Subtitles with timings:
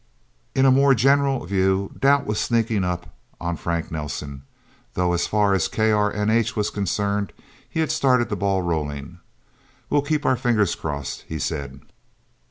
[0.55, 4.41] In a more general view, doubts were sneaking up on Frank Nelsen,
[4.95, 7.31] though as far as KRNH was concerned,
[7.69, 9.19] he had started the ball rolling.
[9.91, 11.81] "We'll keep our fingers crossed," he said.